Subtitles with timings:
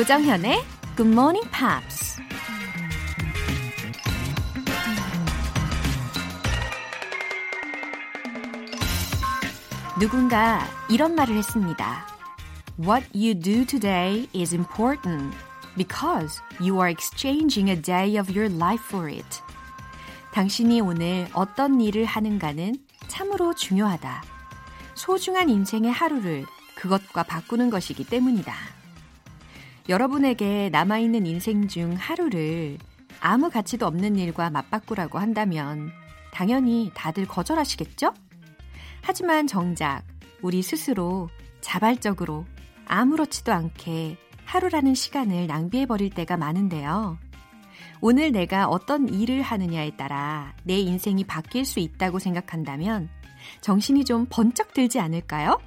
[0.00, 0.64] 조정현의
[0.96, 2.22] Good Morning Pops.
[10.00, 12.06] 누군가 이런 말을 했습니다.
[12.78, 15.36] What you do today is important
[15.76, 19.42] because you are exchanging a day of your life for it.
[20.32, 22.74] 당신이 오늘 어떤 일을 하는가는
[23.08, 24.22] 참으로 중요하다.
[24.94, 28.79] 소중한 인생의 하루를 그것과 바꾸는 것이기 때문이다.
[29.90, 32.78] 여러분에게 남아있는 인생 중 하루를
[33.18, 35.90] 아무 가치도 없는 일과 맞바꾸라고 한다면
[36.32, 38.14] 당연히 다들 거절하시겠죠?
[39.02, 40.04] 하지만 정작
[40.42, 41.28] 우리 스스로
[41.60, 42.46] 자발적으로
[42.86, 47.18] 아무렇지도 않게 하루라는 시간을 낭비해버릴 때가 많은데요.
[48.00, 53.08] 오늘 내가 어떤 일을 하느냐에 따라 내 인생이 바뀔 수 있다고 생각한다면
[53.60, 55.58] 정신이 좀 번쩍 들지 않을까요?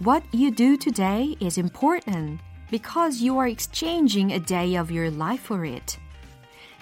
[0.00, 2.40] What you do today is important
[2.72, 5.98] because you are exchanging a day of your life for it.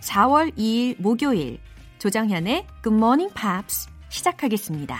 [0.01, 1.59] 4월 2일 목요일
[1.99, 4.97] 조정현의 Good Morning Pops 시작하겠습니다.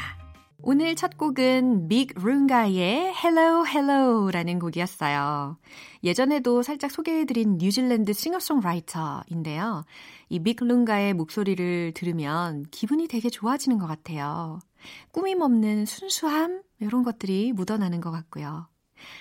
[0.63, 5.57] 오늘 첫 곡은 빅 룬가의 Hello Hello라는 곡이었어요.
[6.05, 9.85] 예전에도 살짝 소개해드린 뉴질랜드 싱어송라이터인데요.
[10.29, 14.59] 이 빅 룬가의 목소리를 들으면 기분이 되게 좋아지는 것 같아요.
[15.13, 18.70] 꾸밈 없는 순수함 이런 것들이 묻어나는 것 같고요.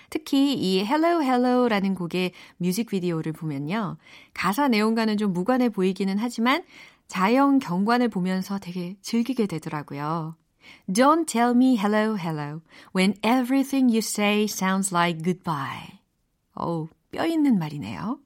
[0.10, 3.98] 특히 이 Hello Hello라는 곡의 뮤직비디오를 보면요.
[4.34, 6.64] 가사 내용과는 좀 무관해 보이기는 하지만
[7.08, 10.36] 자연 경관을 보면서 되게 즐기게 되더라고요.
[10.88, 12.62] Don't tell me hello, hello
[12.96, 16.00] when everything you say sounds like goodbye.
[16.54, 18.20] 어우, 뼈 있는 말이네요.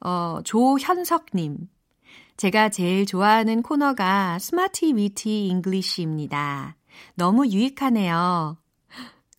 [0.00, 1.68] 어, 조현석님.
[2.36, 6.76] 제가 제일 좋아하는 코너가 Smarty Witty English입니다.
[7.14, 8.56] 너무 유익하네요.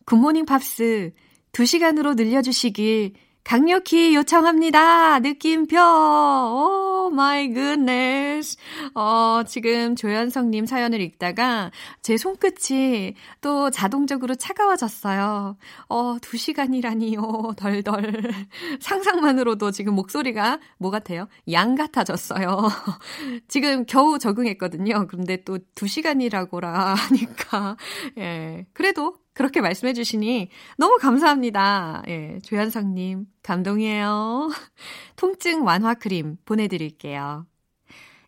[0.06, 1.12] 굿모닝 팝스
[1.52, 3.12] 2시간으로 늘려주시길
[3.44, 5.18] 강력히 요청합니다.
[5.18, 5.76] 느낌표.
[5.76, 8.56] Oh my goodness.
[8.94, 11.70] 어, 지금 조현성 님 사연을 읽다가
[12.02, 15.56] 제 손끝이 또 자동적으로 차가워졌어요.
[15.88, 17.54] 어, 두 시간이라니요.
[17.56, 18.32] 덜덜.
[18.80, 21.26] 상상만으로도 지금 목소리가 뭐 같아요?
[21.50, 22.68] 양 같아졌어요.
[23.48, 25.08] 지금 겨우 적응했거든요.
[25.08, 27.76] 그런데 또 두 시간이라고라 하니까.
[28.18, 28.66] 예.
[28.72, 32.02] 그래도 그렇게 말씀해 주시니 너무 감사합니다.
[32.08, 34.50] 예, 조현성님, 감동이에요.
[35.16, 37.46] 통증 완화 크림 보내드릴게요.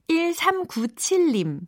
[0.08, 1.60] 1397님,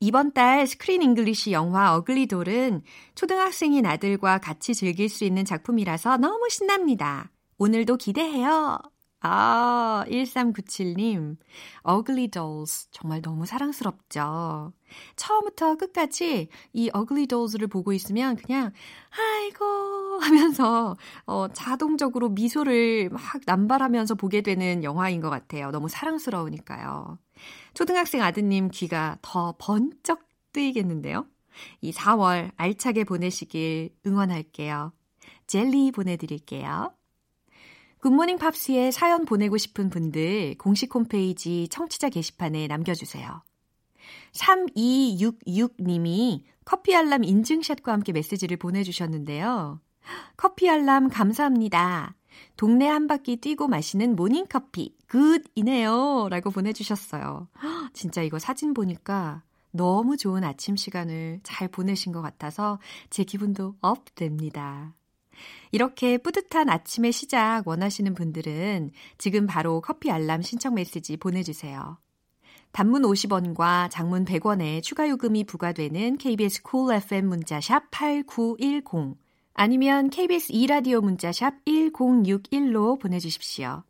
[0.00, 2.82] 이번 달 Screen English 영화 어글리돌은
[3.14, 7.30] 초등학생인 아들과 같이 즐길 수 있는 작품이라서 너무 신납니다.
[7.58, 8.78] 오늘도 기대해요.
[9.20, 11.36] 아, 1397님.
[11.88, 12.88] Ugly Dolls.
[12.92, 14.72] 정말 너무 사랑스럽죠.
[15.16, 18.72] 처음부터 끝까지 이 Ugly Dolls를 보고 있으면 그냥,
[19.10, 20.96] 아이고, 하면서,
[21.26, 25.70] 어, 자동적으로 미소를 막 남발하면서 보게 되는 영화인 것 같아요.
[25.72, 27.18] 너무 사랑스러우니까요.
[27.74, 30.20] 초등학생 아드님 귀가 더 번쩍
[30.52, 31.26] 뜨이겠는데요.
[31.80, 34.92] 이 4월 알차게 보내시길 응원할게요.
[35.46, 36.92] 젤리 보내드릴게요.
[38.00, 43.42] 굿모닝 팝스에 사연 보내고 싶은 분들 공식 홈페이지 청취자 게시판에 남겨주세요.
[44.32, 49.80] 3266님이 커피 알람 인증샷과 함께 메시지를 보내주셨는데요.
[50.36, 52.14] 커피 알람 감사합니다.
[52.56, 56.28] 동네 한 바퀴 뛰고 마시는 모닝커피 굿이네요.
[56.30, 57.48] 라고 보내주셨어요.
[57.92, 62.78] 진짜 이거 사진 보니까 너무 좋은 아침 시간을 잘 보내신 것 같아서
[63.10, 64.94] 제 기분도 up 됩니다.
[65.72, 71.98] 이렇게 뿌듯한 아침의 시작 원하시는 분들은 지금 바로 커피 알람 신청 메시지 보내주세요.
[72.72, 79.16] 단문 50원과 장문 100원의 추가 요금이 부과되는 KBS 쿨 cool FM 문자샵 8910
[79.54, 83.82] 아니면 KBS 2라디오 문자샵 1061로 보내주십시오.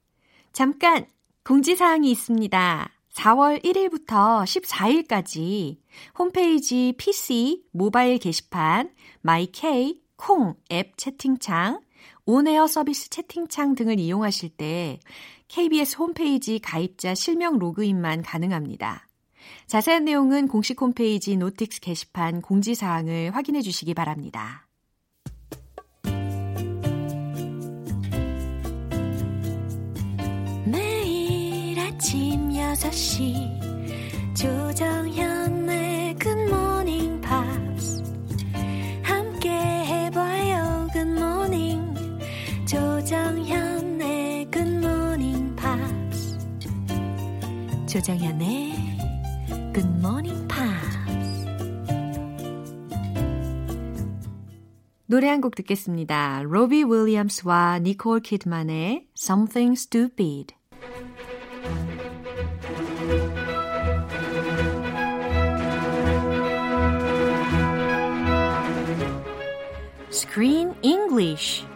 [0.52, 1.06] 잠깐
[1.44, 2.90] 공지사항이 있습니다.
[3.12, 5.78] 4월 1일부터 14일까지
[6.18, 8.90] 홈페이지 PC 모바일 게시판
[9.20, 11.80] 마이케이 콩 앱 채팅창,
[12.26, 15.00] on-air 서비스 채팅창 등을 이용하실 때
[15.46, 19.08] KBS 홈페이지 가입자 실명 로그인만 가능합니다.
[19.66, 24.66] 자세한 내용은 공식 홈페이지 notice 게시판 공지사항을 확인해 주시기 바랍니다.
[30.66, 37.17] 매일 아침 6시 조정현의 굿모닝
[47.98, 48.72] 조정현의
[49.74, 50.98] Good Morning Pops.
[55.06, 56.42] 노래 한 곡 듣겠습니다.
[56.44, 60.54] 로비 윌리엄스와 니콜 키드만의 Something Stupid.
[70.12, 71.66] Screen English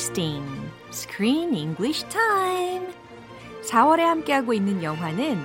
[0.00, 0.42] interesting.
[0.90, 2.88] Screen English Time.
[3.62, 5.38] 4월에 함께하고 있는 영화는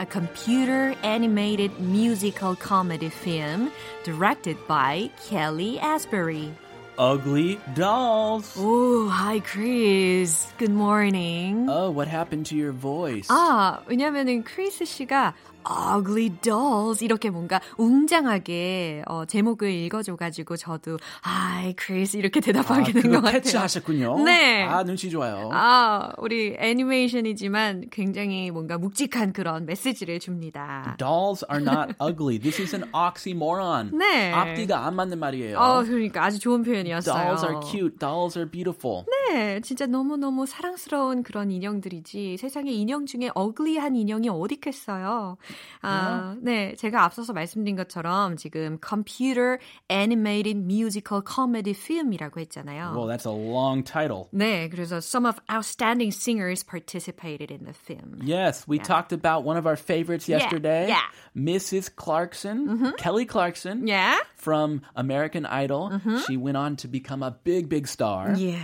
[0.00, 3.70] a computer animated musical comedy film
[4.02, 6.52] directed by Kelly Asbury.
[6.98, 8.54] Ugly dolls.
[8.58, 10.52] Oh, hi Chris.
[10.58, 11.68] Good morning.
[11.68, 13.28] Oh, what happened to your voice?
[13.28, 15.34] 아, 왜냐면은 크리스 씨가
[15.69, 23.31] ugly dolls 이렇게 뭔가 웅장하게 어, 제목을 읽어줘가지고 저도 hi Chris 이렇게 대답하게 된것 같아요.
[23.41, 24.23] 캐치하셨군요.
[24.23, 24.63] 네.
[24.63, 25.49] 아, 눈치 좋아요.
[25.53, 30.95] 아, 우리 애니메이션이지만 굉장히 뭔가 묵직한 그런 메시지를 줍니다.
[30.97, 32.39] Dolls are not ugly.
[32.39, 33.97] This is an oxymoron.
[33.97, 34.31] 네.
[34.31, 35.57] 앞뒤가 안 맞는 말이에요.
[35.57, 37.15] 어, 그러니까 아주 좋은 표현이었어요.
[37.15, 37.97] Dolls are cute.
[37.99, 39.05] Dolls are beautiful.
[39.29, 45.37] 네, 진짜 너무 너무 사랑스러운 그런 인형들이지 세상에 인형 중에 어글리한 인형이 어디 있겠어요.
[45.82, 49.58] 아, 네, 제가 앞서서 말씀드린 것처럼 지금 Computer
[49.90, 52.94] Animated Musical Comedy Film이라고 했잖아요.
[52.94, 54.28] Well, that's a long title.
[54.32, 58.20] 네, 그래서 some of outstanding singers participated in the film.
[58.24, 60.88] Yes, we talked about one of our favorites Yeah, yesterday.
[60.88, 61.02] yeah.
[61.36, 61.90] Mrs.
[61.94, 64.18] Clarkson, Kelly Clarkson Yeah?
[64.36, 65.90] from American Idol.
[66.26, 68.34] She went on to become a big, big star.
[68.36, 68.58] Yeah.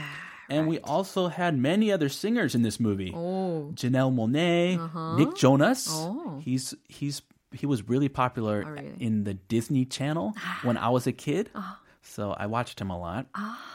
[0.50, 3.12] And we also had many other singers in this movie.
[3.14, 3.72] 오.
[3.74, 4.76] Janelle Monet,
[5.16, 5.88] Nick Jonas.
[5.90, 6.40] Oh.
[6.44, 8.92] He's he's he was really popular Oh, really?
[8.98, 11.48] in the Disney Channel when I was a kid.
[12.02, 13.26] So I watched him a lot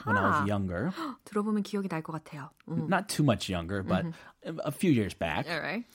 [0.04, 0.92] when I was younger.
[1.26, 2.50] 들어보면 기억이 날 것 같아요.
[2.70, 2.88] 음.
[2.90, 4.06] Not too much younger, but
[4.44, 5.48] a few years back.
[5.50, 5.86] Alright.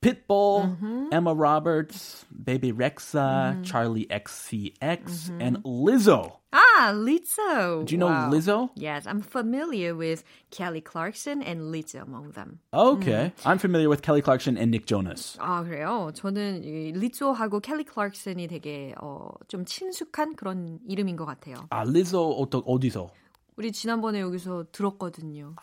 [0.00, 6.38] Pitbull, Emma Roberts, Baby Rexa, Charlie XCX, and Lizzo.
[6.52, 7.84] Ah, Lizzo.
[7.86, 8.30] Do you know Wow.
[8.30, 8.70] Lizzo?
[8.76, 12.58] Yes, I'm familiar with Kelly Clarkson and Lizzo among them.
[12.74, 13.32] Okay.
[13.46, 15.36] I'm familiar with Kelly Clarkson and Nick Jonas.
[15.40, 16.10] 아 그래요?
[16.14, 21.56] 저는 이 리조하고 켈리 클락슨이 되게 어, 좀 친숙한 그런 이름인 것 같아요.
[21.70, 23.10] 아, Lizzo 어떠, 어디서?
[23.57, 25.55] 우리 지난번에 여기서 들었거든요.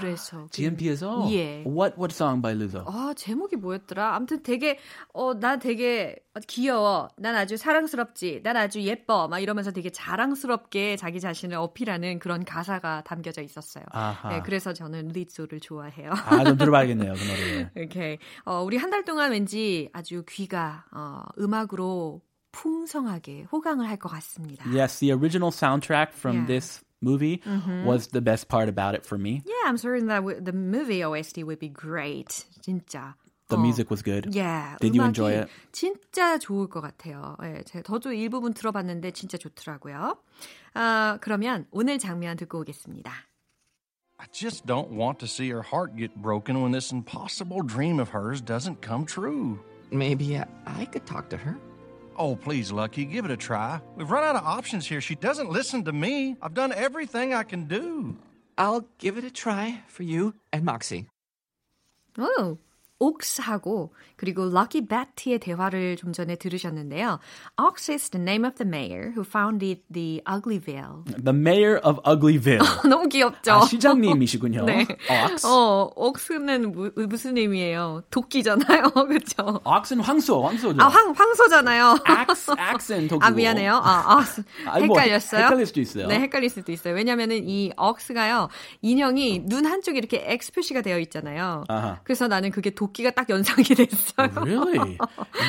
[0.00, 1.28] 그래서 GMP에서?
[1.30, 1.62] 예.
[1.64, 2.84] What what song by Lizzo?
[2.88, 4.16] 아 제목이 뭐였더라?
[4.16, 4.78] 아무튼 되게
[5.14, 6.16] 어나 되게
[6.48, 7.08] 귀여워.
[7.16, 8.40] 난 아주 사랑스럽지.
[8.42, 9.28] 난 아주 예뻐.
[9.28, 13.84] 막 이러면서 되게 자랑스럽게 자기 자신을 어필하는 그런 가사가 담겨져 있었어요.
[13.92, 14.28] 아하.
[14.30, 16.10] 네, 그래서 저는 리조를 좋아해요.
[16.10, 17.70] 아, 좀 들어봐야겠네요, 그 노래.
[17.76, 22.20] 이렇게 어, 우리 한 달 동안 왠지 아주 귀가 어, 음악으로
[22.50, 24.64] 풍성하게 호강을 할 것 같습니다.
[24.74, 26.46] Yes, the original soundtrack from Yeah.
[26.48, 27.41] this movie
[27.85, 29.41] was the best part about it for me.
[29.45, 32.45] Yeah, I'm certain that w- the movie OST would be great.
[32.61, 33.15] 진짜.
[33.49, 34.33] The 어, music was good.
[34.33, 35.49] Yeah, Did you 음악이 enjoy it?
[35.73, 37.35] 진짜 좋을 것 같아요.
[37.43, 40.17] 예, 제가 저도 일부분 들어봤는데 진짜 좋더라고요.
[40.75, 43.11] 아, 그러면 오늘 장면 듣고 오겠습니다.
[44.17, 48.09] I just don't want to see her heart get broken when this impossible dream of
[48.15, 49.59] hers doesn't come true.
[49.91, 51.59] Maybe I, I could talk to her.
[52.18, 53.80] Oh, please, Lucky, give it a try.
[53.96, 55.00] We've run out of options here.
[55.00, 56.36] She doesn't listen to me.
[56.42, 58.16] I've done everything I can do.
[58.58, 61.06] I'll give it a try for you and Moxie.
[62.18, 62.58] 오,
[62.98, 67.20] 옥스하고 그리고 Lucky Betty의 대화를 좀 전에 들으셨는데요.
[67.56, 71.04] Ox is the name of the mayor who founded the Uglyville.
[71.22, 72.58] The mayor of Uglyville.
[72.88, 73.52] 너무 귀엽죠?
[73.52, 74.64] 아, 시장님이시군요.
[74.66, 74.86] 네.
[75.08, 75.46] Ox.
[75.46, 78.02] 어, 옥스는 무, 무슨 의미예요?
[78.10, 78.90] 도끼잖아요.
[79.06, 79.60] 그렇죠?
[79.64, 80.82] Ox은 황소, 황소죠.
[80.82, 81.98] 아, 황, 황소잖아요.
[82.08, 83.24] Axe, ax은 독이고.
[83.24, 83.80] 아, 미안해요.
[83.82, 84.42] 아, 옥스.
[84.66, 85.44] 아니, 뭐, 헷갈렸어요?
[85.44, 86.06] 헷갈릴 수도 있어요.
[86.08, 86.94] 네, 헷갈릴 수도 있어요.
[86.94, 88.48] 왜냐면은 이 옥스가요,
[88.82, 91.64] 인형이 눈 한쪽에 이렇게 X 표시가 되어 있잖아요.
[91.68, 92.00] 아하.
[92.02, 94.29] 그래서 나는 그게 도 끼가 딱 연상이 됐어요.
[94.43, 94.97] Really?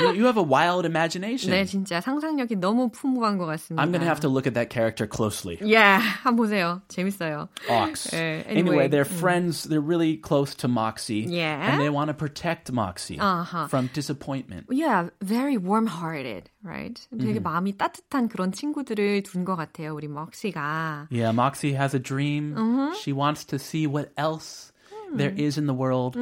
[0.00, 1.50] you, you have a wild imagination.
[1.52, 3.82] 네, 진짜 상상력이 너무 풍부한 것 같습니다.
[3.82, 5.58] I'm going to have to look at that character closely.
[5.60, 6.82] Yeah, 한번 보세요.
[6.88, 7.48] 재밌어요.
[7.68, 8.10] Ox.
[8.10, 9.64] 네, anyway, anyway, they're friends.
[9.64, 11.26] They're really close to Moxie.
[11.28, 11.70] Yeah.
[11.72, 13.68] And they want to protect Moxie Uh-huh.
[13.68, 14.66] from disappointment.
[14.70, 16.98] Yeah, very warm-hearted, right?
[17.12, 21.08] 되게 마음이 따뜻한 그런 친구들을 둔 것 같아요, 우리 먹시가.
[21.10, 22.54] Yeah, Moxie has a dream.
[23.00, 24.67] She wants to see what else
[25.17, 26.17] there is in the world,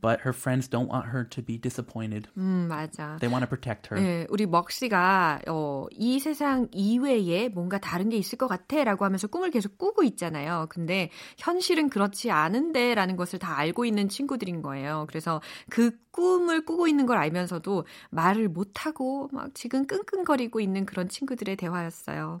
[0.00, 2.28] but her friends don't want her to be disappointed.
[2.36, 3.18] 음, 맞아.
[3.20, 4.00] They want to protect her.
[4.00, 9.26] 네, 우리 먹 씨가 어, 이 세상 이외에 뭔가 다른 게 있을 것 같아라고 하면서
[9.26, 10.66] 꿈을 계속 꾸고 있잖아요.
[10.70, 15.06] 근데 현실은 그렇지 않은데라는 것을 다 알고 있는 친구들인 거예요.
[15.08, 21.08] 그래서 그 꿈을 꾸고 있는 걸 알면서도 말을 못 하고 막 지금 끙끙거리고 있는 그런
[21.08, 22.40] 친구들의 대화였어요.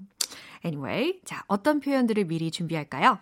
[0.64, 3.18] Anyway, 자, 어떤 표현들을 미리 준비할까요?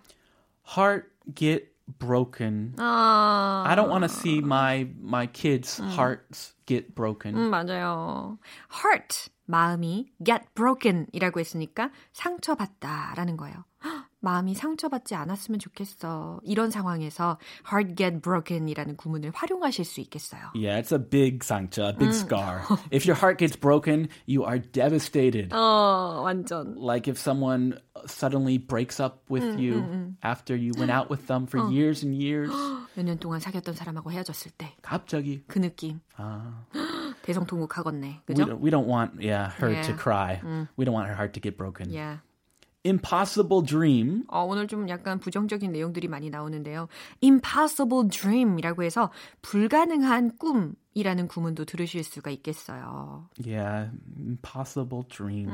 [0.76, 2.74] Heart get broken.
[2.77, 3.63] 아...
[3.65, 7.36] I don't want to see my my kids' hearts get broken.
[7.36, 8.38] 음, 맞아요.
[8.72, 13.65] Heart, 마음이 get broken이라고 했으니까 상처받다라는 거예요.
[14.20, 16.40] 마음이 상처받지 않았으면 좋겠어.
[16.42, 17.38] 이런 상황에서
[17.70, 20.50] heart get broken이라는 구문을 활용하실 수 있겠어요.
[20.54, 22.62] Yeah, it's a big 상처, a big scar.
[22.90, 25.50] if your heart gets broken, you are devastated.
[25.54, 26.75] 어, 완전.
[26.76, 31.70] Like if someone suddenly breaks up with you after you went out with them for
[31.70, 32.50] years and years.
[32.96, 35.44] 몇 년 동안 사귀었던 사람하고 헤어졌을 때그 갑자기.
[35.46, 36.00] 느낌.
[36.16, 36.64] 아.
[37.22, 38.22] 대성통곡하겠네.
[38.28, 38.44] We 그죠?
[38.46, 39.82] don't, we don't want yeah, her Yeah.
[39.87, 40.40] to cry.
[40.76, 41.90] We don't want her heart to get broken.
[41.92, 42.18] Yeah.
[42.88, 44.25] Impossible dream.
[44.28, 46.88] 어, 오늘 좀 약간 부정적인 내용들이 많이 나오는데요.
[47.23, 49.11] impossible dream이라고 해서
[49.42, 53.28] 불가능한 꿈 이라는 구문도 들으실 수가 있겠어요.
[53.45, 55.49] Yeah, impossible dream.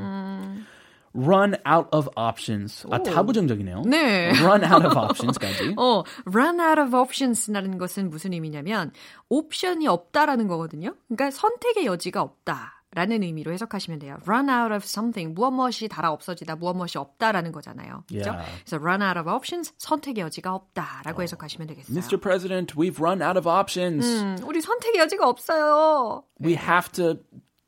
[1.13, 2.85] Run out of options.
[2.91, 3.83] 아, 다 부정적이네요.
[3.85, 4.31] 네.
[4.41, 5.75] Run out of options까지.
[5.77, 8.91] 어, run out of options라는 것은 무슨 의미냐면
[9.29, 10.95] 옵션이 없다라는 거거든요.
[11.07, 12.83] 그러니까 선택의 여지가 없다.
[12.95, 14.17] 라는 의미로 해석하시면 돼요.
[14.25, 18.05] run out of something, 무엇 무엇이 달아 없어지다, 무엇 무엇이 없다라는 거잖아요.
[18.07, 18.31] 그죠?
[18.31, 18.63] Yeah.
[18.65, 21.93] 그래서 run out of options, 선택의 여지가 없다라고 해석하시면 되겠어요.
[21.95, 22.17] Mr.
[22.19, 24.07] President, we've run out of options.
[24.07, 26.23] 음, 우리 선택의 여지가 없어요.
[26.41, 27.19] We have to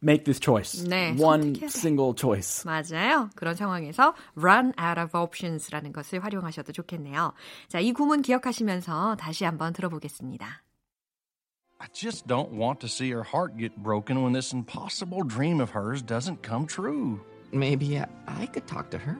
[0.02, 0.88] make this choice.
[0.88, 2.64] 네, One 선택해야 single choice.
[2.66, 3.30] 맞아요.
[3.36, 7.34] 그런 상황에서 run out of options라는 것을 활용하셔도 좋겠네요.
[7.68, 10.64] 자, 이 구문 기억하시면서 다시 한번 들어보겠습니다.
[11.80, 15.70] I just don't want to see her heart get broken when this impossible dream of
[15.70, 17.22] hers doesn't come true.
[17.52, 19.18] Maybe I, could talk to her.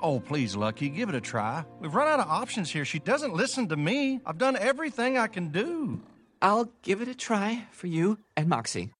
[0.00, 1.64] Oh, please, Lucky, give it a try.
[1.78, 2.86] We've run out of options here.
[2.86, 4.20] She doesn't listen to me.
[4.24, 6.00] I've done everything I can do.
[6.40, 8.92] I'll give it a try for you and Moxie.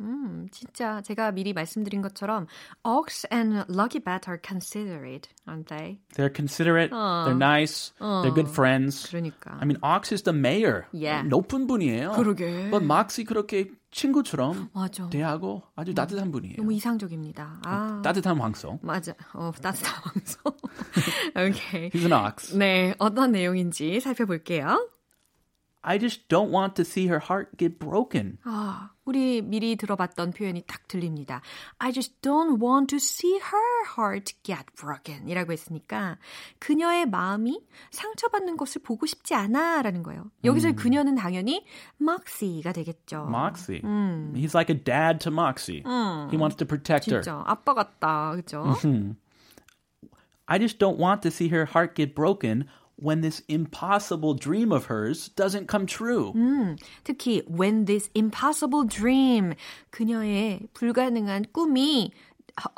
[0.00, 2.46] 음, 진짜 제가 미리 말씀드린 것처럼
[2.84, 5.98] Ox and Lucky Bat are considerate, aren't they?
[6.14, 6.90] They're considerate.
[6.90, 7.92] They're nice.
[7.98, 9.08] They're good friends.
[9.10, 9.58] 그러니까.
[9.60, 10.86] I mean, Ox is the mayor.
[10.92, 11.28] Yeah.
[11.28, 12.12] 높은 분이에요.
[12.12, 12.70] 그러게.
[12.70, 15.08] But Moxie 그렇게 친구처럼 맞아.
[15.08, 16.56] 대하고 아주 따뜻한 분이에요.
[16.58, 17.60] 너무 이상적입니다.
[17.64, 18.78] 아, 따뜻한 황소.
[18.82, 19.12] 맞아.
[19.32, 20.52] 어, 따뜻한 방송.
[21.34, 21.90] 오케이.
[21.90, 22.54] He's an ox.
[22.56, 24.88] 네, 어떤 내용인지 살펴볼게요.
[25.88, 28.36] I just don't want to see her heart get broken.
[28.44, 31.40] 아, 우리 미리 들어봤던 표현이 딱 들립니다.
[31.78, 36.18] I just don't want to see her heart get broken 이라고 했으니까
[36.58, 40.30] 그녀의 마음이 상처받는 것을 보고 싶지 않아 라는 거예요.
[40.44, 41.64] 여기서 그녀는 당연히
[42.02, 43.26] Moxie가 되겠죠.
[43.26, 43.80] Moxie.
[44.34, 45.82] He's like a dad to Moxie.
[46.30, 47.22] He wants to protect her.
[47.22, 48.36] 진짜 아빠 같다.
[48.36, 48.76] 그죠?
[50.44, 54.85] I just don't want to see her heart get broken when this impossible dream of
[54.89, 56.31] hers doesn't come true.
[57.03, 59.53] 특히 when this impossible dream
[59.91, 62.11] 그녀의 불가능한 꿈이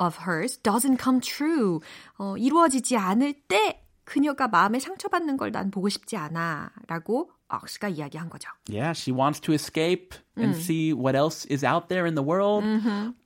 [0.00, 1.80] of hers doesn't come true
[2.18, 8.48] 어, 이루어지지 않을 때 그녀가 마음에 상처받는 걸 난 보고 싶지 않아라고 억스가 이야기한 거죠.
[8.68, 12.64] Yeah, she wants to escape and see what else is out there in the world.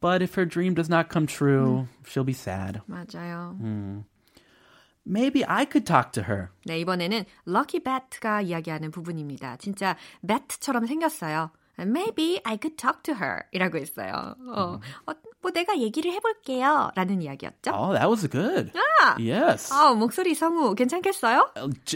[0.00, 2.80] But if her dream does not come true, she'll be sad.
[2.86, 3.56] 맞아요.
[5.07, 6.49] Maybe I could talk to her.
[6.65, 9.57] 네, 이번에는 Lucky Bat가 이야기하는 부분입니다.
[9.57, 9.95] 진짜
[10.27, 11.51] Bat처럼 생겼어요.
[11.77, 14.35] Maybe I could talk to her 이라고 했어요.
[14.47, 17.71] 어, 어, 뭐 내가 얘기를 해볼게요 라는 이야기였죠.
[17.71, 18.71] Oh, that was good.
[19.19, 19.71] Yes.
[19.73, 21.51] 아, 목소리 성우 괜찮겠어요?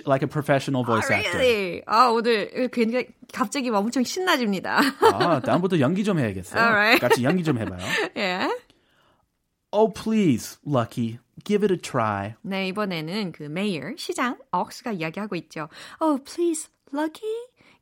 [0.05, 1.39] Like a professional voice actor.
[1.39, 1.81] Really?
[1.87, 4.79] 아, 오늘 굉장히 갑자기 엄청 신나집니다.
[5.01, 6.61] 아, 다음부터 연기 좀 해야겠어요.
[6.61, 6.99] Alright.
[6.99, 7.79] 같이 연기 좀 해봐요.
[8.17, 8.49] 예.
[9.71, 12.35] Oh, please, Lucky, give it a try.
[12.41, 15.69] 네, 이번에는 그 메이어, 시장, 억스가 이야기하고 있죠.
[15.99, 17.33] Oh, please, Lucky,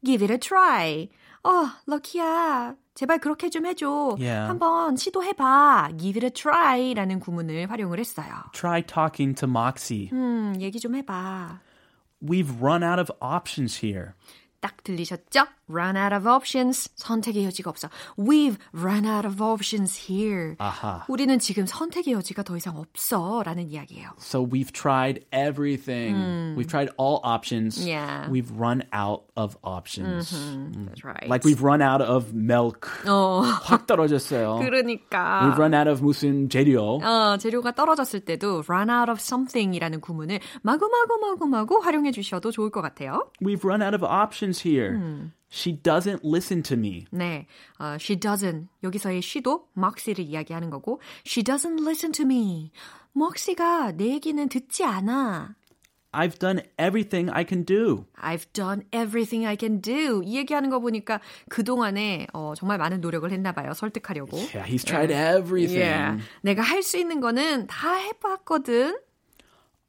[0.04, 1.10] give it a try.
[1.44, 4.18] 어, 럭키야, 제발 그렇게 좀 해줘.
[4.20, 4.50] Yeah.
[4.50, 5.92] 한번 시도해봐.
[5.98, 8.28] Give it a try라는 구문을 활용을 했어요.
[8.54, 10.10] Try talking to Moxie.
[10.12, 11.62] 음, 얘기 좀 해봐.
[12.22, 14.14] We've run out of options here.
[14.60, 15.46] 딱 들리셨죠?
[15.70, 16.90] Run out of options.
[16.96, 17.90] 선택의 여지가 없어.
[18.18, 20.56] We've run out of options here.
[20.60, 21.04] 아하.
[21.10, 23.44] 우리는 지금 선택의 여지가 더 이상 없어.
[23.44, 24.12] 라는 이야기예요.
[24.18, 26.56] So we've tried everything.
[26.56, 27.86] We've tried all options.
[27.86, 28.30] Yeah.
[28.30, 30.32] We've run out of options.
[30.32, 31.28] That's right.
[31.28, 32.88] Like we've run out of milk.
[33.06, 34.60] 어, 확 떨어졌어요.
[34.64, 35.42] 그러니까.
[35.52, 37.02] We've run out of 무슨 재료.
[37.04, 43.30] 어, 재료가 떨어졌을 때도 run out of something이라는 구문을 마구마구마구마구 활용해 주셔도 좋을 것 같아요.
[43.42, 45.31] We've run out of options here.
[45.51, 47.05] She doesn't listen to me.
[47.13, 47.47] 네,
[47.79, 52.73] 어, she doesn't 여기서의 she도 Moxie를 이야기하는 거고 she doesn't listen to me.
[53.15, 55.55] Moxie가 내 얘기는 듣지 않아.
[56.15, 58.05] I've done everything I can do.
[58.21, 60.23] I've done everything I can do.
[60.23, 63.73] 이 얘기하는 거 보니까 그동안에 어, 정말 많은 노력을 했나 봐요.
[63.75, 64.37] 설득하려고.
[64.55, 65.81] Yeah, he's tried everything.
[65.81, 66.23] Yeah.
[66.43, 68.99] 내가 할 수 있는 거는 다 해봤거든.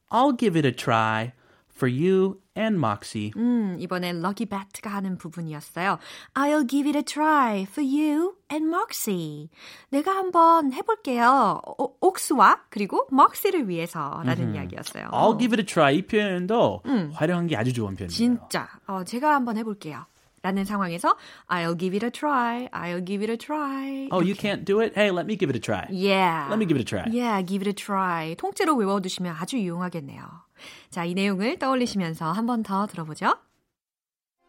[0.09, 1.33] I'll give it a try
[1.78, 3.30] For you and Moxie.
[3.36, 5.98] 음, 이번엔 Lucky Bat가 하는 부분이었어요.
[6.34, 9.48] I'll give it a try for you and Moxie.
[9.90, 11.60] 내가 한번 해볼게요.
[11.78, 15.08] 오, 옥수와 그리고 Moxie를 위해서라는 이야기였어요.
[15.12, 15.96] I'll give it a try.
[15.96, 16.82] 이 표현도
[17.14, 18.08] 활용한 게 아주 좋은 표현이에요.
[18.08, 20.04] 진짜 어, 제가 한번 해볼게요.
[20.42, 21.16] 라는 상황에서
[21.48, 22.68] I'll give it a try.
[22.72, 24.08] I'll give it a try.
[24.12, 24.94] Oh, you can't do it?
[24.96, 25.86] Hey, let me give it a try.
[25.90, 26.46] Yeah.
[26.48, 27.10] Let me give it a try.
[27.10, 28.36] Yeah, give it a try.
[28.36, 30.22] 통째로 외워두시면 아주 유용하겠네요.
[30.89, 33.35] 자, 이 내용을 떠올리시면서 한 번 더 들어보죠.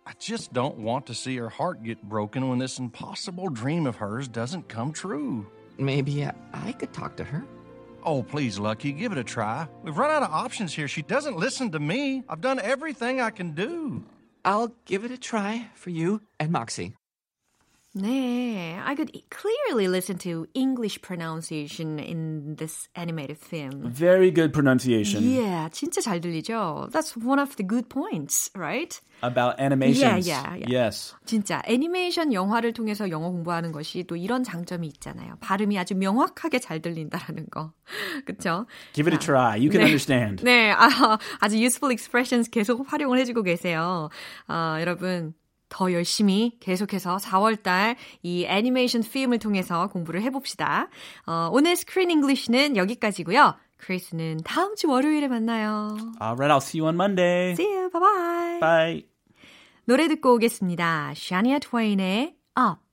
[0.06, 3.96] I just don't want to see her heart get broken when this impossible dream of
[3.96, 5.46] hers doesn't come true.
[5.78, 7.42] Maybe I, I could talk to her.
[8.04, 9.66] Oh, please, Lucky, give it a try.
[9.82, 10.86] We've run out of options here.
[10.88, 12.22] She doesn't listen to me.
[12.28, 14.04] I've done everything I can do.
[14.44, 16.92] I'll give it a try for you and Moxie.
[17.95, 23.91] 네, I could clearly listen to English pronunciation in this animated film.
[23.91, 26.89] Very good pronunciation Yeah, 진짜 잘 들리죠?
[26.91, 28.99] That's one of the good points, right?
[29.21, 30.27] about animations.
[30.27, 30.85] Yeah, yeah, yeah.
[30.85, 31.15] Yes.
[31.25, 35.35] 진짜 애니메이션 영화를 통해서 영어 공부하는 것이 또 이런 장점이 있잖아요.
[35.39, 37.73] 발음이 아주 명확하게 잘 들린다라는 거.
[38.25, 38.65] 그쵸?
[38.93, 39.57] Give it a try.
[39.57, 39.85] You can 네.
[39.85, 40.43] understand.
[40.43, 44.09] 네, 아, 아주 useful expressions 계속 활용을 해주고 계세요.
[44.47, 45.33] 아, 여러분.
[45.69, 50.89] 더 열심히 계속해서 4월달 이 애니메이션 필름을 통해서 공부를 해봅시다.
[51.25, 53.55] 어, 오늘 Screen English는 여기까지고요.
[53.77, 55.95] 크리스는 다음 주 월요일에 만나요.
[56.21, 57.51] All right, I'll see you on Monday.
[57.51, 57.89] See you.
[57.89, 58.59] Bye bye.
[58.59, 59.05] Bye.
[59.85, 61.13] 노래 듣고 오겠습니다.
[61.15, 62.89] 샤니아 트웨인의 Up.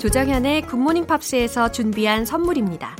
[0.00, 2.96] 조정현의 굿모닝 팝스에서 준비한 선물입니다.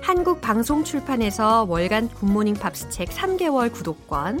[0.00, 4.40] 한국 방송 출판에서 월간 굿모닝 팝스 책 3개월 구독권,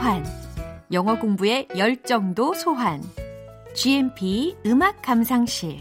[0.00, 0.24] 소환
[0.92, 3.02] 영어 공부의 열정도 소환
[3.74, 5.78] GMP 음악 감상실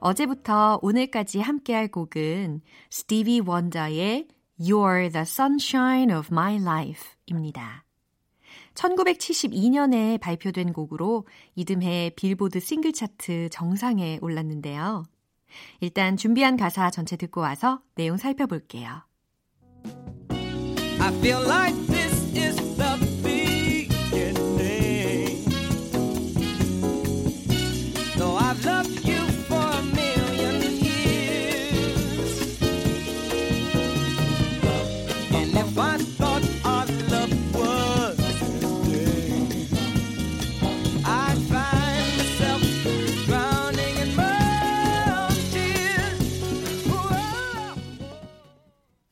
[0.00, 4.28] 어제부터 오늘까지 함께할 곡은 스티비 원더의
[4.60, 7.86] You're the Sunshine of My Life입니다.
[8.74, 15.04] 1972년에 발표된 곡으로 이듬해 빌보드 싱글 차트 정상에 올랐는데요.
[15.80, 19.04] 일단 준비한 가사 전체 듣고 와서 내용 살펴볼게요.
[21.00, 22.65] I feel like this is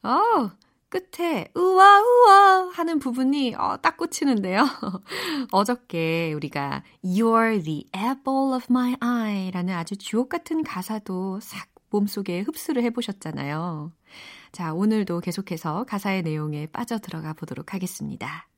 [0.04, 0.50] 어,
[0.90, 4.64] 끝에 우와 우와 하는 부분이 어, 딱 꽂히는데요.
[5.50, 12.40] 어저께 우리가 You're the apple of my eye 라는 아주 주옥 같은 가사도 싹 몸속에
[12.40, 13.92] 흡수를 해보셨잖아요.
[14.52, 18.48] 자, 오늘도 계속해서 가사의 내용에 빠져 들어가 보도록 하겠습니다.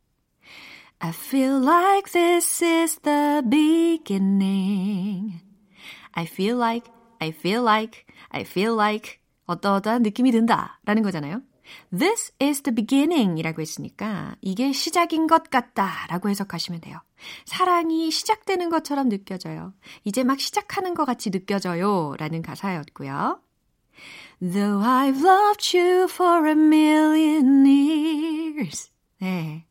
[0.99, 5.41] I feel like this is the beginning.
[6.13, 11.43] I feel like, I feel like, I feel like 어떠어떠한 느낌이 든다 라는 거잖아요.
[11.97, 17.01] This is the beginning 이라고 했으니까 이게 시작인 것 같다 라고 해석하시면 돼요.
[17.45, 19.73] 사랑이 시작되는 것처럼 느껴져요.
[20.05, 23.41] 이제 막 시작하는 것 같이 느껴져요 라는 가사였고요.
[24.41, 28.91] Though I've loved you for a million years.
[29.21, 29.65] 네.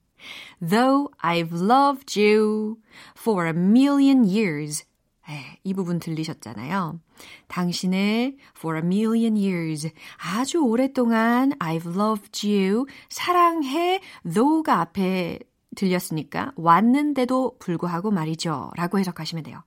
[0.60, 2.78] Though I've loved you
[3.18, 4.86] for a million years.
[5.28, 7.00] 네, 이 부분 들리셨잖아요.
[7.48, 15.40] 당신을 for a million years 아주 오랫동안 I've loved you 사랑해 though가 앞에
[15.76, 19.64] 들렸으니까 왔는데도 불구하고 말이죠 라고 해석하시면 돼요.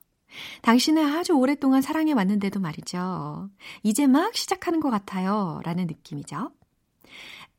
[0.63, 3.49] 당신을 아주 오랫동안 사랑해 왔는데도 말이죠.
[3.83, 6.51] 이제 막 시작하는 것 같아요 라는 느낌이죠.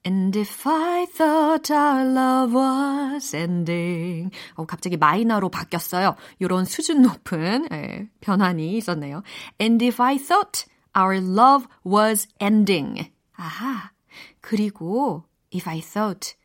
[0.05, 4.31] And if I thought our love was ending.
[4.55, 6.15] 어, 갑자기 마이너로 바뀌었어요.
[6.39, 9.23] 이런 수준 높은 예, 변환이 있었네요.
[9.59, 10.65] And if I thought
[10.97, 13.12] our love was ending.
[13.35, 13.91] 아하.
[14.41, 16.35] 그리고 if I thought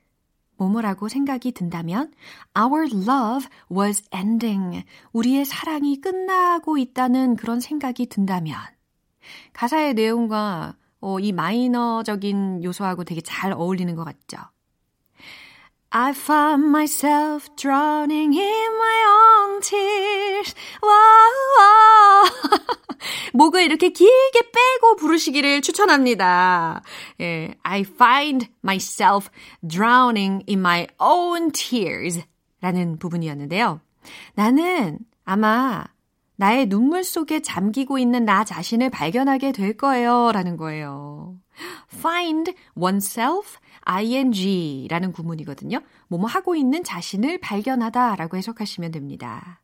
[0.57, 2.13] 뭐뭐라고 생각이 든다면
[2.59, 4.85] our love was ending.
[5.13, 8.59] 우리의 사랑이 끝나고 있다는 그런 생각이 든다면
[9.53, 14.39] 가사의 내용과 어, 이 마이너적인 요소하고 되게 잘 어울리는 것 같죠.
[15.91, 20.55] I found myself drowning in my own tears.
[20.83, 20.91] 와,
[23.35, 26.83] 목을 이렇게 길게 빼고 부르시기를 추천합니다.
[27.21, 29.29] 예, I find myself
[29.61, 32.25] drowning in my own tears.
[32.63, 33.81] 라는 부분이었는데요.
[34.35, 35.85] 나는 아마
[36.37, 40.33] 나의 눈물 속에 잠기고 있는 나 자신을 발견하게 될 거예요.
[40.33, 41.37] 라는 거예요.
[41.95, 45.81] find oneself ing 라는 구문이거든요.
[46.09, 49.61] 뭐뭐 하고 있는 자신을 발견하다 라고 해석하시면 됩니다.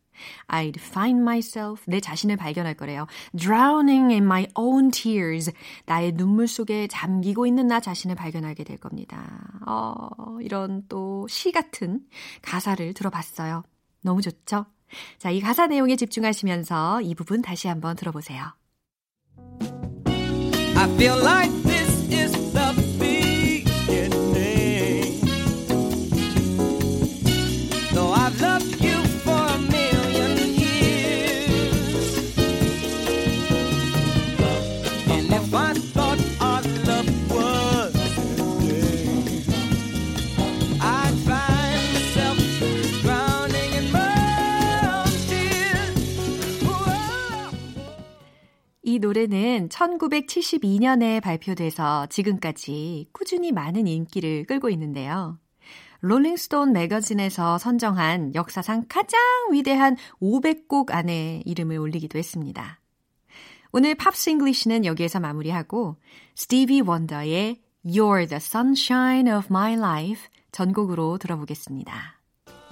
[0.49, 3.07] I'd find myself, 내 자신을 발견할 거래요.
[3.35, 5.51] Drowning in my own tears.
[5.87, 9.41] 나의 눈물 속에 잠기고 있는 나 자신을 발견하게 될 겁니다.
[9.67, 9.97] 어,
[10.43, 12.01] 이런 또 시 같은
[12.43, 13.63] 가사를 들어봤어요.
[14.03, 14.67] 너무 좋죠?
[15.19, 18.55] 자, 이 가사 내용에 집중하시면서 이 부분 다시 한번 들어보세요.
[20.77, 22.40] I feel like this is
[49.01, 55.39] 노래는 1972년에 발표돼서 지금까지 꾸준히 많은 인기를 끌고 있는데요.
[56.01, 59.21] 롤링스톤 매거진에서 선정한 역사상 가장
[59.53, 62.81] 위대한 500곡 안에 이름을 올리기도 했습니다.
[63.73, 65.97] 오늘 Pops English는 여기에서 마무리하고
[66.35, 72.21] 스티비 원더의 You're the sunshine of my life 전곡으로 들어보겠습니다.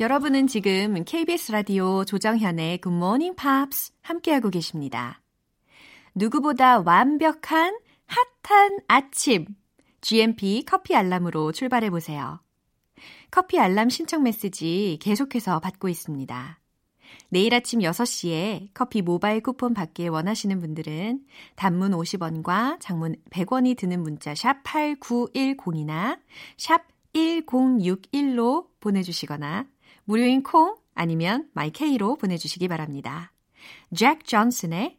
[0.01, 5.21] 여러분은 지금 KBS 라디오 조정현의 Good Morning Pops 함께하고 계십니다.
[6.19, 9.47] 누구보다 완벽한 핫한 아침.
[10.01, 12.41] GMP 커피 알람으로 출발해 보세요.
[13.31, 16.61] 커피 알람 신청 메시지 계속해서 받고 있습니다.
[17.31, 24.35] 내일 아침 6시에 커피 모바일 쿠폰 받길 원하시는 분들은 단문 50원과 장문 100원이 드는 문자
[24.35, 26.19] 샵 8910이나
[26.57, 29.67] 샵 1061로 보내주시거나
[30.05, 33.33] 무료인 콩 아니면 마이케이로 보내주시기 바랍니다.
[33.95, 34.99] 잭 존슨의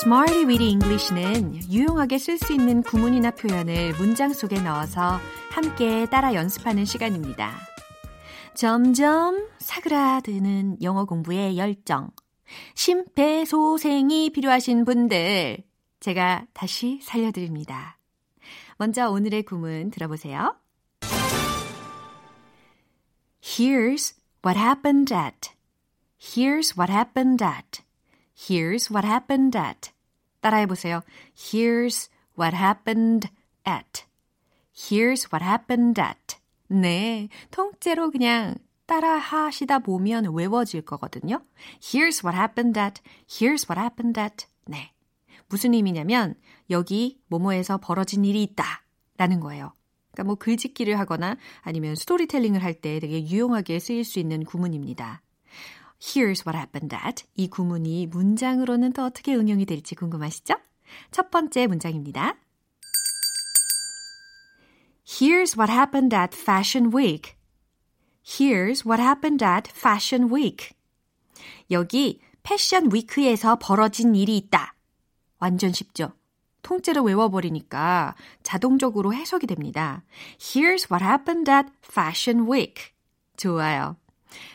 [0.00, 5.18] Smarty Weedy English는 유용하게 쓸 수 있는 구문이나 표현을 문장 속에 넣어서
[5.50, 7.52] 함께 따라 연습하는 시간입니다.
[8.54, 12.10] 점점 사그라드는 영어 공부의 열정,
[12.76, 15.64] 심폐소생이 필요하신 분들,
[15.98, 17.98] 제가 다시 살려드립니다.
[18.76, 20.54] 먼저 오늘의 구문 들어보세요.
[23.42, 24.14] Here's
[24.46, 25.50] what happened at.
[26.20, 27.87] Here's what happened at.
[28.38, 29.90] Here's what happened at.
[30.40, 31.02] 따라해 보세요.
[31.34, 33.28] Here's what happened
[33.66, 34.04] at.
[34.72, 36.36] Here's what happened at.
[36.68, 38.54] 네, 통째로 그냥
[38.86, 41.42] 따라 하시다 보면 외워질 거거든요.
[41.80, 43.02] Here's what happened at.
[43.28, 44.46] Here's what happened at.
[44.66, 44.92] 네.
[45.48, 46.34] 무슨 의미냐면
[46.70, 48.64] 여기 뭐뭐에서 벌어진 일이 있다
[49.16, 49.72] 라는 거예요.
[50.12, 55.22] 그러니까 뭐 글짓기를 하거나 아니면 스토리텔링을 할 때 되게 유용하게 쓰일 수 있는 구문입니다.
[56.00, 60.54] Here's what happened at 이 구문이 문장으로는 또 어떻게 응용이 될지 궁금하시죠?
[61.10, 62.36] 첫 번째 문장입니다.
[65.04, 67.34] Here's what happened at Fashion Week.
[68.24, 70.70] Here's what happened at Fashion Week.
[71.70, 74.74] 여기 패션 위크에서 벌어진 일이 있다.
[75.38, 76.12] 완전 쉽죠?
[76.62, 80.04] 통째로 외워버리니까 자동적으로 해석이 됩니다.
[80.38, 82.92] Here's what happened at Fashion Week.
[83.36, 83.96] 좋아요.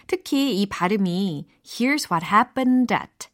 [0.08, 3.30] 특히 이 발음이 Here's what happened at,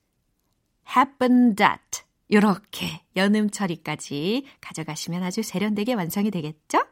[0.95, 6.85] happened at 이렇게 연음 처리까지 가져가시면 아주 세련되게 완성이 되겠죠?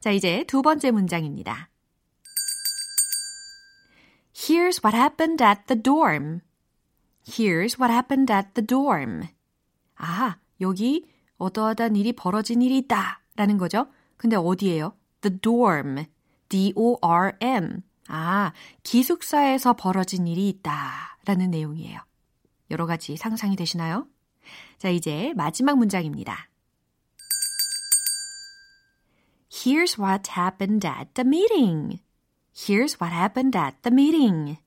[0.00, 1.70] 자, 이제 두 번째 문장입니다.
[4.34, 6.40] Here's what happened at the dorm.
[7.24, 9.28] Here's what happened at the dorm.
[9.96, 11.06] 아, 여기
[11.38, 13.22] 어떠하단 일이 벌어진 일이 있다.
[13.36, 13.86] 라는 거죠.
[14.16, 14.96] 근데 어디예요?
[15.22, 16.04] The dorm.
[16.48, 17.82] D-O-R-M.
[18.08, 21.18] 아, 기숙사에서 벌어진 일이 있다.
[21.24, 22.00] 라는 내용이에요.
[22.70, 24.06] 여러 가지 상상이 되시나요?
[24.78, 26.48] 자, 이제 마지막 문장입니다.
[29.50, 32.00] Here's what happened at the meeting.
[32.54, 34.58] Here's what happened at the meeting.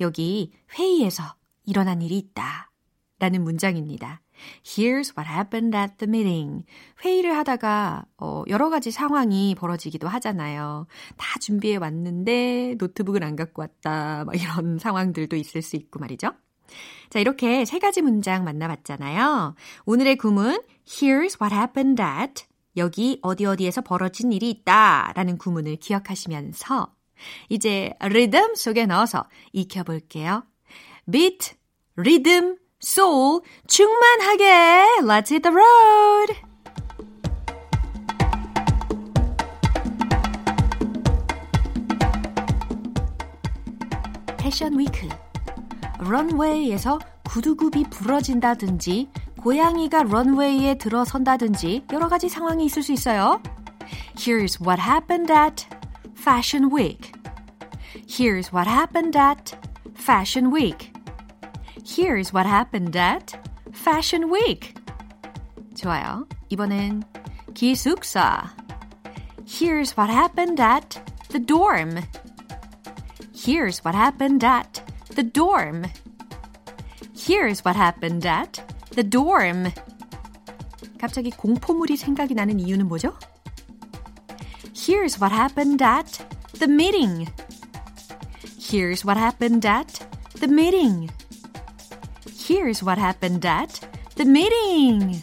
[0.00, 2.70] 여기 회의에서 일어난 일이 있다.
[3.18, 4.22] 라는 문장입니다.
[4.64, 6.64] Here's what happened at the meeting.
[7.04, 10.86] 회의를 하다가 어, 여러 가지 상황이 벌어지기도 하잖아요.
[11.16, 14.24] 다 준비해 왔는데 노트북을 안 갖고 왔다.
[14.24, 16.32] 막 이런 상황들도 있을 수 있고 말이죠.
[17.10, 19.54] 자, 이렇게 세 가지 문장 만나봤잖아요.
[19.86, 22.44] 오늘의 구문 Here's what happened at
[22.76, 26.94] 여기 어디 어디에서 벌어진 일이 있다 라는 구문을 기억하시면서
[27.48, 30.44] 이제 리듬 속에 넣어서 익혀볼게요.
[31.10, 31.54] beat,
[31.96, 36.34] 리듬, soul 충만하게 Let's hit the road!
[44.36, 45.08] 패션 위크
[46.00, 49.08] 런웨이에서 구두굽이 부러진다든지
[49.40, 53.40] 고양이가 런웨이에 들어선다든지 여러 가지 상황이 있을 수 있어요.
[54.16, 55.66] Here's what happened at
[56.16, 57.12] Fashion Week.
[58.08, 59.56] Here's what happened at
[59.94, 60.89] Fashion Week.
[61.85, 63.33] Here's what happened at
[63.71, 64.73] Fashion Week.
[65.75, 66.27] 좋아요.
[66.49, 67.03] 이번엔
[67.53, 68.53] 기숙사.
[69.45, 72.01] Here's what happened at the dorm.
[73.33, 74.81] Here's what happened at
[75.15, 75.85] the dorm.
[77.15, 79.71] Here's what happened at the dorm.
[80.99, 83.13] 갑자기 공포물이 생각이 나는 이유는 뭐죠?
[84.73, 86.23] Here's what happened at
[86.59, 87.27] the meeting.
[88.57, 90.05] Here's what happened at
[90.39, 91.09] the meeting.
[92.50, 93.78] Here's what happened at
[94.16, 95.22] the meeting.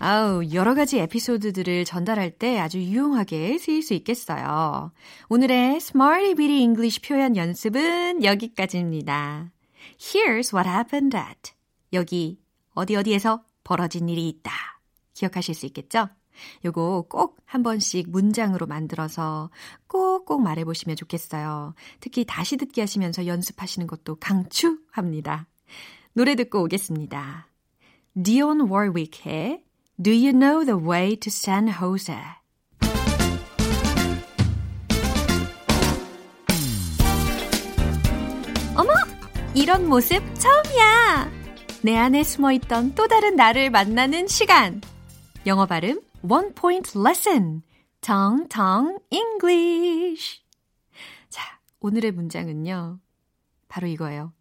[0.00, 4.90] 아우, 여러 가지 에피소드들을 전달할 때 아주 유용하게 쓰일 수 있겠어요.
[5.28, 9.52] 오늘의 Smarty Bitty English 표현 연습은 여기까지입니다.
[10.00, 11.52] Here's what happened at.
[11.92, 12.40] 여기,
[12.72, 14.50] 어디 어디에서 벌어진 일이 있다.
[15.14, 16.08] 기억하실 수 있겠죠?
[16.64, 19.48] 요거 꼭 한 번씩 문장으로 만들어서
[19.86, 21.74] 꼭꼭 말해보시면 좋겠어요.
[22.00, 25.46] 특히 다시 듣기 하시면서 연습하시는 것도 강추합니다.
[26.14, 27.46] 노래 듣고 오겠습니다.
[28.20, 29.62] 디온 워윅의
[30.02, 32.16] Do you know the way to San Jose?
[38.74, 38.90] 어머!
[39.54, 41.30] 이런 모습 처음이야!
[41.82, 44.80] 내 안에 숨어 있던 또 다른 나를 만나는 시간.
[45.46, 47.62] 영어 발음 One Point Lesson.
[48.00, 50.42] 텅텅 English.
[51.28, 52.98] 자, 오늘의 문장은요.
[53.68, 54.32] 바로 이거예요.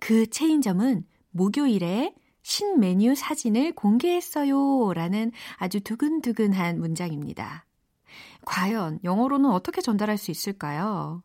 [0.00, 4.92] 그 체인점은 목요일에 신메뉴 사진을 공개했어요.
[4.94, 7.66] 라는 아주 두근두근한 문장입니다.
[8.44, 11.22] 과연 영어로는 어떻게 전달할 수 있을까요?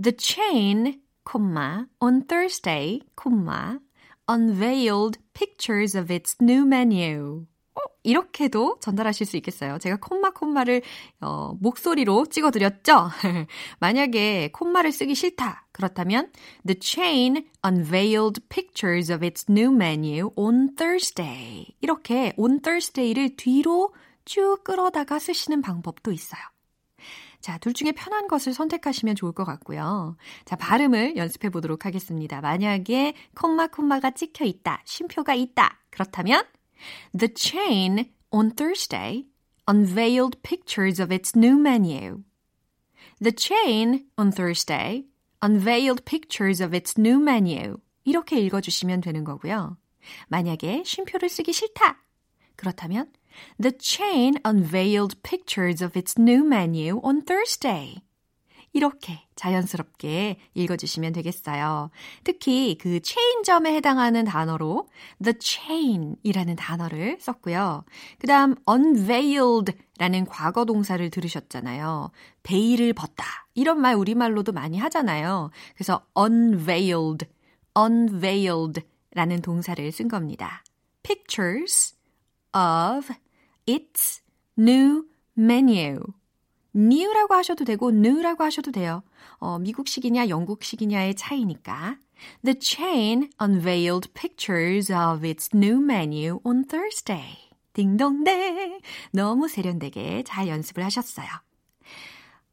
[0.00, 1.00] The chain,
[2.00, 3.00] on Thursday,
[4.28, 7.46] unveiled pictures of its new menu.
[8.02, 9.78] 어, 이렇게도 전달하실 수 있겠어요.
[9.78, 10.82] 제가 콤마 콤마를
[11.20, 13.10] 어, 목소리로 찍어드렸죠?
[13.80, 15.66] 만약에 콤마를 쓰기 싫다.
[15.72, 16.30] 그렇다면
[16.66, 21.66] The chain unveiled pictures of its new menu on Thursday.
[21.80, 26.40] 이렇게 on Thursday를 뒤로 쭉 끌어다가 쓰시는 방법도 있어요.
[27.40, 30.16] 자, 둘 중에 편한 것을 선택하시면 좋을 것 같고요.
[30.44, 32.40] 자, 발음을 연습해 보도록 하겠습니다.
[32.40, 35.80] 만약에 콤마 콤마가 찍혀 있다, 쉼표가 있다.
[35.90, 36.44] 그렇다면
[37.13, 39.25] The chain on Thursday
[39.67, 42.23] unveiled pictures of its new menu.
[43.19, 45.05] The chain on Thursday
[45.41, 47.77] unveiled pictures of its new menu.
[48.05, 49.77] 이렇게 읽어주시면 되는 거고요.
[50.29, 51.97] 만약에 쉼표를 쓰기 싫다.
[52.55, 53.11] 그렇다면
[53.61, 58.01] The chain unveiled pictures of its new menu on Thursday.
[58.72, 61.90] 이렇게 자연스럽게 읽어주시면 되겠어요.
[62.24, 64.88] 특히 그 체인점에 해당하는 단어로
[65.22, 67.84] the chain이라는 단어를 썼고요.
[68.18, 72.10] 그 다음 unveiled라는 과거 동사를 들으셨잖아요.
[72.42, 73.24] 베일을 벗다.
[73.54, 75.50] 이런 말 우리말로도 많이 하잖아요.
[75.74, 77.26] 그래서 unveiled,
[77.78, 80.64] unveiled라는 동사를 쓴 겁니다.
[81.02, 81.94] pictures
[82.54, 83.12] of
[83.66, 84.22] its
[84.58, 85.04] new
[85.36, 86.00] menu.
[86.74, 89.02] New라고 하셔도 되고 new라고 하셔도 돼요.
[89.38, 91.96] 어, 미국식이냐 영국식이냐의 차이니까.
[92.44, 97.36] The chain unveiled pictures of its new menu on Thursday.
[97.72, 98.80] 딩동댕.
[99.12, 101.26] 너무 세련되게 잘 연습을 하셨어요.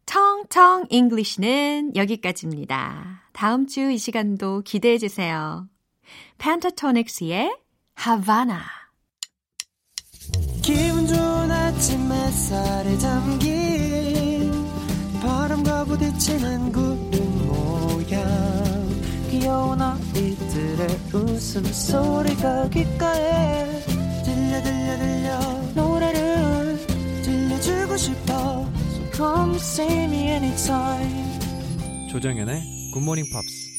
[0.05, 3.23] 청청 English는 여기까지입니다.
[3.32, 5.67] 다음 주 이 시간도 기대해 주세요.
[6.39, 7.55] 펜타토닉스의
[7.93, 8.63] 하바나.
[10.63, 13.59] 기분 좋은 아침 햇살에 바람과
[16.00, 18.90] 부딪히는 구름 모양.
[19.30, 23.66] 귀여운 아이들의 웃음소리가 귓가에
[24.24, 25.40] 들려 들려 들려.
[25.76, 26.78] 노래를
[27.24, 28.66] 들려주고 싶어.
[28.90, 31.40] So come see me anytime.
[32.10, 33.70] 조정연의 굿모닝 팝스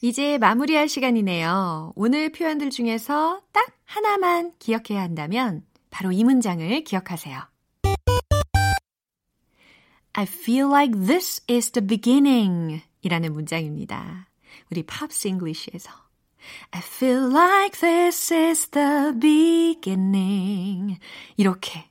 [0.00, 1.92] 이제 마무리할 시간이네요.
[1.96, 7.57] 오늘 표현들 중에서 딱 하나만 기억해야 한다면 바로 이 문장을 기억하세요.
[10.18, 14.28] I feel like this is the beginning 이라는 문장입니다.
[14.68, 15.92] 우리 Pops English에서
[16.72, 20.98] I feel like this is the beginning
[21.36, 21.88] 이렇게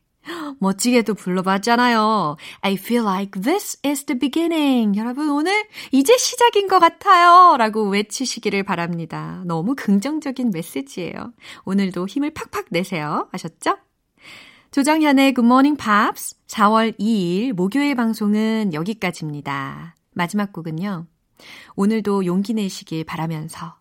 [0.60, 2.36] 멋지게도 불러봤잖아요.
[2.60, 5.00] I feel like this is the beginning.
[5.00, 7.56] 여러분, 오늘 이제 시작인 것 같아요.
[7.56, 9.42] 라고 외치시기를 바랍니다.
[9.46, 11.32] 너무 긍정적인 메시지예요.
[11.64, 13.30] 오늘도 힘을 팍팍 내세요.
[13.32, 13.78] 아셨죠?
[14.72, 19.96] 조정현의 Good Morning Pops 4월 2일 목요일 방송은 여기까지입니다.
[20.14, 21.06] 마지막 곡은요.
[21.76, 23.78] 오늘도 용기 내시길 바라면서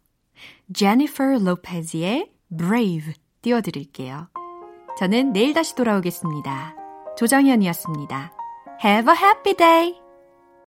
[0.73, 4.29] Jennifer Lopez의 Brave 띄워드릴게요.
[4.99, 6.75] 저는 내일 다시 돌아오겠습니다.
[7.19, 8.33] 조정현이었습니다.
[8.85, 10.06] Have a happy day!